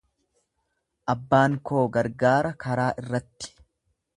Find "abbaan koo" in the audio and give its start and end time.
1.13-1.83